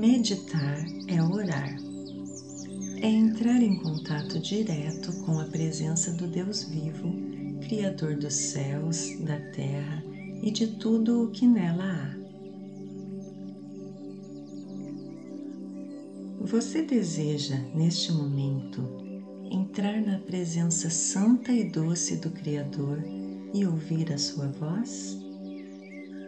[0.00, 0.78] Meditar
[1.08, 1.76] é orar,
[3.02, 7.12] é entrar em contato direto com a presença do Deus vivo,
[7.60, 10.02] Criador dos céus, da terra
[10.42, 12.16] e de tudo o que nela há.
[16.46, 18.82] Você deseja, neste momento,
[19.50, 23.04] entrar na presença santa e doce do Criador
[23.52, 25.18] e ouvir a sua voz?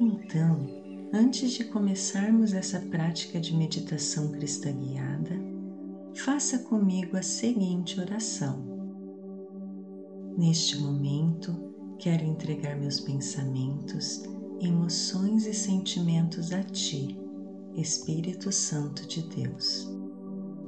[0.00, 0.77] Então,
[1.12, 5.36] antes de começarmos essa prática de meditação cristã guiada,
[6.14, 8.78] faça comigo a seguinte oração.
[10.36, 11.54] Neste momento,
[11.98, 14.22] quero entregar meus pensamentos,
[14.60, 17.18] emoções e sentimentos a Ti,
[17.74, 19.88] Espírito Santo de Deus.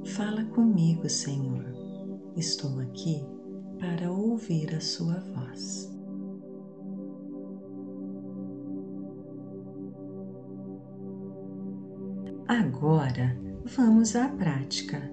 [0.05, 1.65] Fala comigo, Senhor.
[2.35, 3.23] Estou aqui
[3.79, 5.90] para ouvir a Sua voz.
[12.51, 15.09] Agora vamos à prática.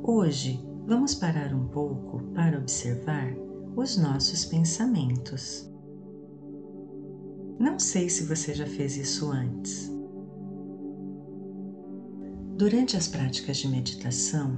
[0.00, 3.34] Hoje vamos parar um pouco para observar
[3.74, 5.68] os nossos pensamentos.
[7.58, 9.92] Não sei se você já fez isso antes.
[12.56, 14.56] Durante as práticas de meditação,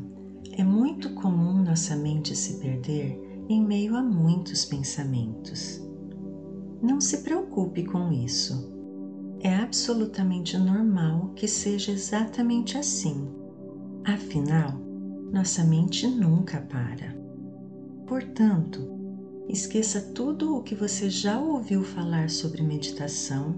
[0.59, 5.81] é muito comum nossa mente se perder em meio a muitos pensamentos.
[6.83, 8.79] Não se preocupe com isso
[9.43, 13.29] é absolutamente normal que seja exatamente assim.
[14.05, 14.73] Afinal,
[15.33, 17.17] nossa mente nunca para.
[18.07, 18.81] Portanto,
[19.49, 23.55] esqueça tudo o que você já ouviu falar sobre meditação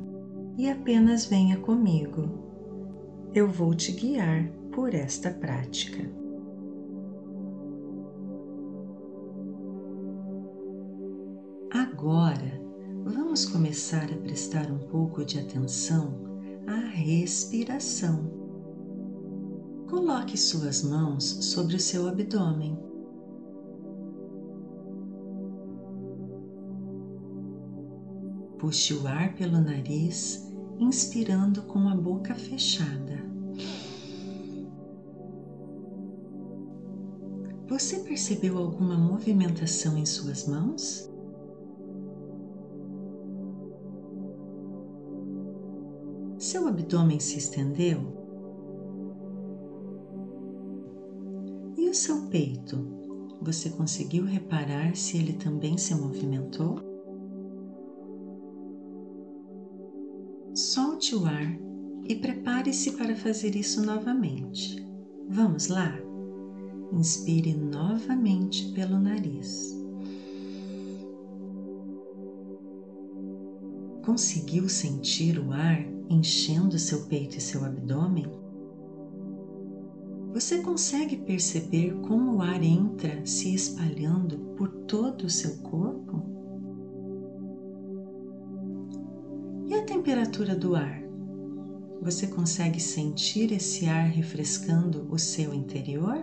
[0.56, 2.28] e apenas venha comigo.
[3.34, 6.08] Eu vou te guiar por esta prática.
[11.70, 12.61] Agora,
[13.04, 16.14] vamos começar a prestar um pouco de atenção
[16.66, 18.30] à respiração.
[19.88, 22.78] Coloque suas mãos sobre o seu abdômen.
[28.58, 30.48] Puxe o ar pelo nariz,
[30.78, 33.20] inspirando com a boca fechada.
[37.68, 41.11] Você percebeu alguma movimentação em suas mãos?
[46.52, 47.98] Seu abdômen se estendeu?
[51.78, 52.76] E o seu peito?
[53.40, 56.78] Você conseguiu reparar se ele também se movimentou?
[60.54, 61.58] Solte o ar
[62.06, 64.76] e prepare-se para fazer isso novamente.
[65.30, 65.98] Vamos lá?
[66.92, 69.74] Inspire novamente pelo nariz.
[74.04, 78.26] Conseguiu sentir o ar enchendo seu peito e seu abdômen?
[80.32, 86.22] Você consegue perceber como o ar entra se espalhando por todo o seu corpo?
[89.66, 91.02] E a temperatura do ar?
[92.00, 96.16] Você consegue sentir esse ar refrescando o seu interior?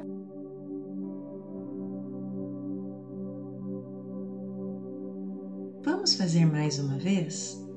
[5.83, 7.68] Vamos fazer mais uma vez?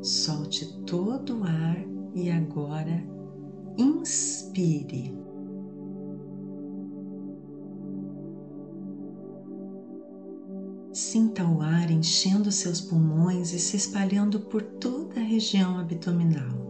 [0.00, 1.76] Solte todo o ar
[2.14, 3.04] e agora
[3.76, 5.16] inspire.
[10.92, 16.68] Sinta o ar enchendo seus pulmões e se espalhando por toda a região abdominal.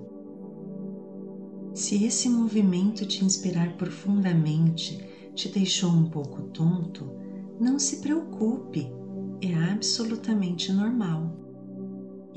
[1.74, 4.98] Se esse movimento de inspirar profundamente
[5.34, 7.10] te deixou um pouco tonto,
[7.60, 8.90] não se preocupe,
[9.40, 11.47] é absolutamente normal.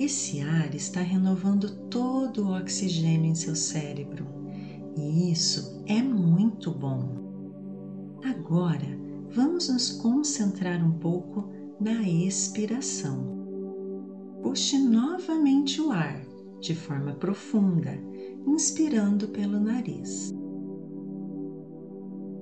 [0.03, 4.25] Esse ar está renovando todo o oxigênio em seu cérebro
[4.97, 8.17] e isso é muito bom.
[8.23, 8.97] Agora
[9.29, 11.47] vamos nos concentrar um pouco
[11.79, 13.45] na expiração.
[14.41, 16.25] Puxe novamente o ar
[16.59, 17.95] de forma profunda,
[18.47, 20.33] inspirando pelo nariz.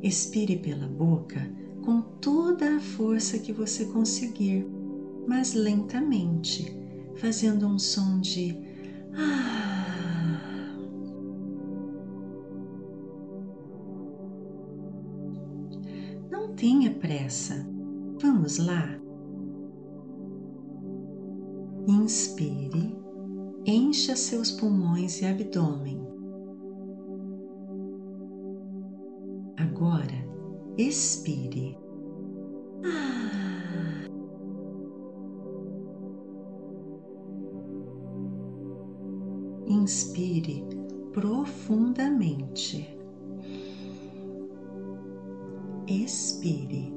[0.02, 1.42] Expire pela boca
[1.84, 4.66] com toda a força que você conseguir,
[5.28, 6.79] mas lentamente
[7.20, 8.58] fazendo um som de
[9.14, 9.60] ah.
[16.32, 17.68] Não tenha pressa.
[18.22, 18.98] Vamos lá.
[21.88, 22.96] Inspire,
[23.66, 26.00] encha seus pulmões e abdômen.
[29.58, 30.26] Agora,
[30.78, 31.78] expire.
[32.86, 33.39] Ah.
[39.70, 40.66] Inspire
[41.14, 42.90] profundamente.
[45.88, 46.92] Expire.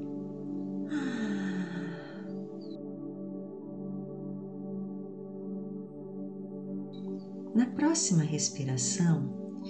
[7.53, 9.61] Na próxima respiração,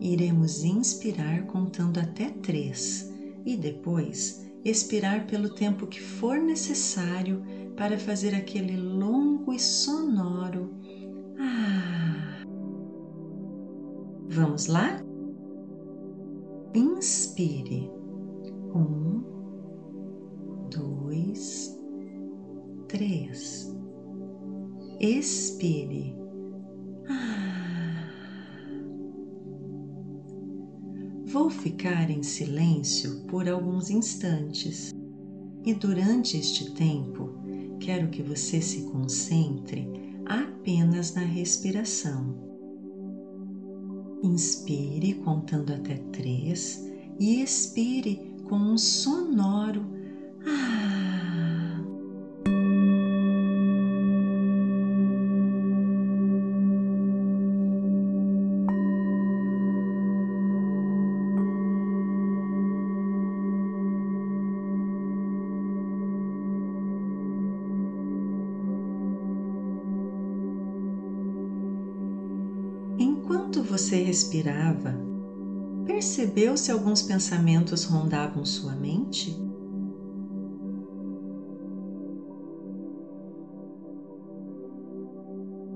[0.00, 3.12] iremos inspirar contando até três
[3.44, 7.42] e depois expirar pelo tempo que for necessário
[7.76, 10.80] para fazer aquele longo e sonoro
[14.34, 14.98] Vamos lá?
[16.74, 17.90] Inspire.
[18.74, 19.22] Um,
[20.70, 21.78] dois,
[22.88, 23.76] três.
[24.98, 26.16] Expire.
[31.26, 34.94] Vou ficar em silêncio por alguns instantes
[35.62, 37.34] e durante este tempo
[37.78, 39.86] quero que você se concentre
[40.24, 42.51] apenas na respiração.
[44.22, 46.80] Inspire contando até três
[47.18, 49.91] e expire com um sonoro
[73.52, 74.94] Enquanto você respirava,
[75.84, 79.36] percebeu se alguns pensamentos rondavam sua mente?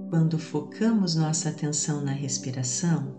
[0.09, 3.15] Quando focamos nossa atenção na respiração,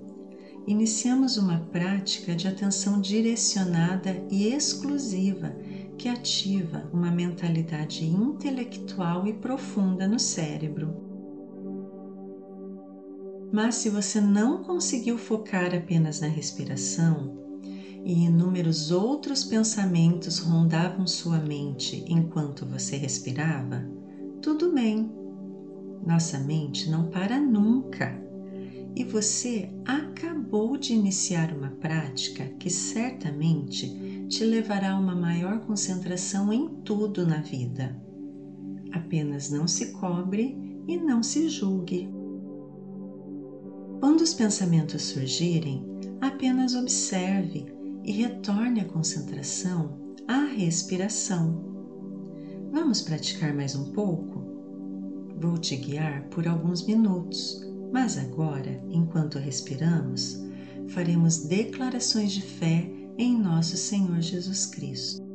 [0.66, 5.56] iniciamos uma prática de atenção direcionada e exclusiva
[6.00, 11.07] que ativa uma mentalidade intelectual e profunda no cérebro.
[13.58, 17.36] Mas se você não conseguiu focar apenas na respiração
[18.06, 23.84] e inúmeros outros pensamentos rondavam sua mente enquanto você respirava,
[24.44, 25.12] tudo bem.
[26.06, 28.16] Nossa mente não para nunca.
[28.96, 36.54] E você acabou de iniciar uma prática que certamente te levará a uma maior concentração
[36.54, 38.00] em tudo na vida.
[38.92, 40.56] Apenas não se cobre
[40.88, 42.17] e não se julgue.
[44.00, 45.84] Quando os pensamentos surgirem,
[46.22, 47.66] apenas observe
[48.04, 51.64] e retorne a concentração à respiração.
[52.72, 54.46] Vamos praticar mais um pouco?
[55.40, 57.62] Vou te guiar por alguns minutos,
[57.92, 60.44] mas agora, enquanto respiramos,
[60.90, 65.27] faremos declarações de fé em nosso Senhor Jesus Cristo.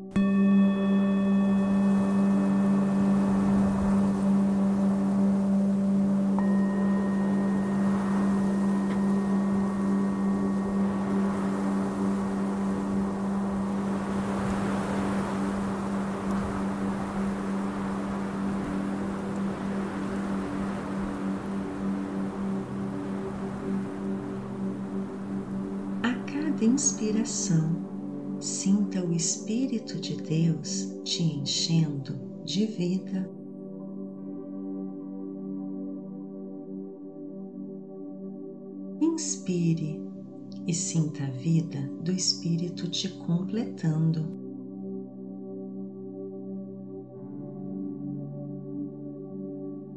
[26.61, 33.31] Inspiração, sinta o Espírito de Deus te enchendo de vida.
[39.01, 40.01] Inspire
[40.67, 44.41] e sinta a vida do Espírito te completando.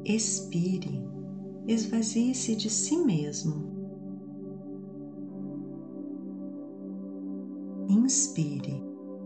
[0.05, 1.01] Expire,
[1.67, 3.74] esvazie-se de si mesmo
[8.05, 8.83] Inspire.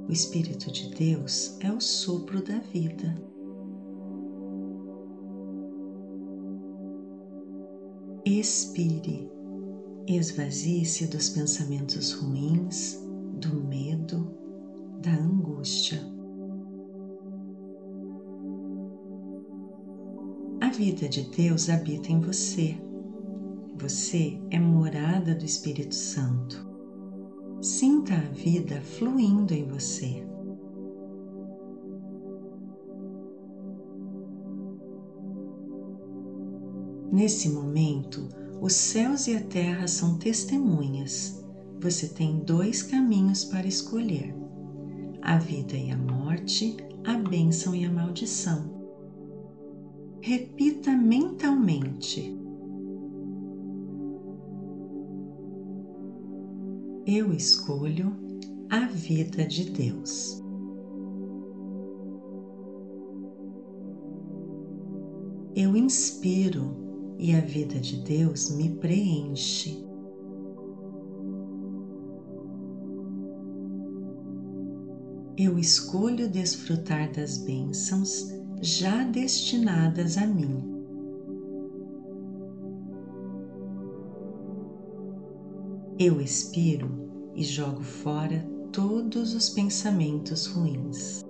[0.07, 3.13] O Espírito de Deus é o sopro da vida.
[8.25, 9.29] Expire.
[10.07, 12.97] Esvazie-se dos pensamentos ruins,
[13.33, 14.33] do medo,
[15.01, 15.99] da angústia.
[20.61, 22.77] A vida de Deus habita em você.
[23.77, 26.68] Você é morada do Espírito Santo.
[27.61, 30.25] Sinta a vida fluindo em você.
[37.11, 38.29] Nesse momento,
[38.61, 41.43] os céus e a terra são testemunhas.
[41.81, 44.33] Você tem dois caminhos para escolher:
[45.21, 48.71] a vida e a morte, a bênção e a maldição.
[50.21, 52.39] Repita mentalmente:
[57.05, 58.15] eu escolho
[58.69, 60.43] a vida de Deus.
[65.55, 69.83] Eu inspiro e a vida de Deus me preenche.
[75.37, 78.27] Eu escolho desfrutar das bênçãos
[78.61, 80.78] já destinadas a mim.
[86.01, 86.87] Eu expiro
[87.35, 91.25] e jogo fora todos os pensamentos ruins.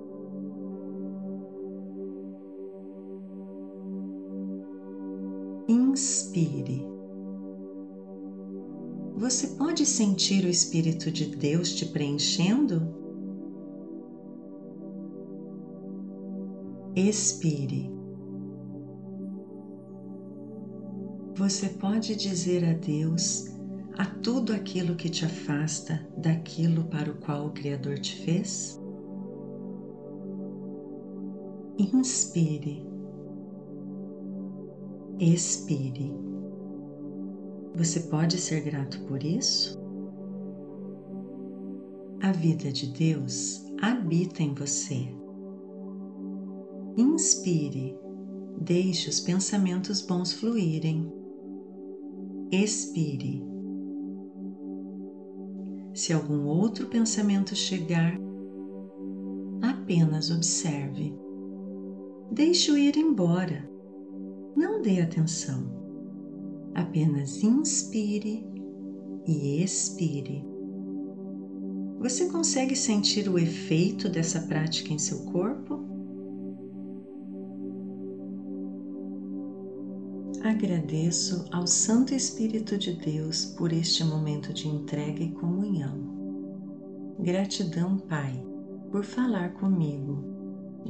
[5.68, 6.86] Inspire.
[9.16, 12.94] Você pode sentir o Espírito de Deus te preenchendo?
[16.96, 17.92] Expire.
[21.36, 23.59] Você pode dizer adeus
[24.00, 28.80] a tudo aquilo que te afasta daquilo para o qual o Criador te fez?
[31.78, 32.82] Inspire.
[35.20, 36.14] Expire.
[37.76, 39.78] Você pode ser grato por isso?
[42.22, 45.14] A vida de Deus habita em você.
[46.96, 47.98] Inspire,
[48.62, 51.12] deixe os pensamentos bons fluírem.
[52.50, 53.49] Expire.
[56.00, 58.18] Se algum outro pensamento chegar,
[59.62, 61.14] apenas observe.
[62.32, 63.70] Deixe-o ir embora.
[64.56, 65.62] Não dê atenção.
[66.74, 68.48] Apenas inspire
[69.28, 70.42] e expire.
[72.00, 75.84] Você consegue sentir o efeito dessa prática em seu corpo?
[80.44, 87.18] Agradeço ao Santo Espírito de Deus por este momento de entrega e comunhão.
[87.20, 88.42] Gratidão, Pai,
[88.90, 90.24] por falar comigo.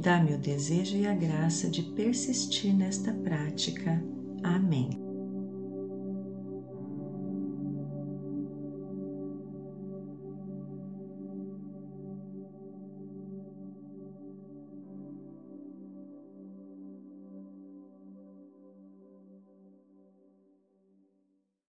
[0.00, 4.02] Dá-me o desejo e a graça de persistir nesta prática.
[4.42, 5.09] Amém.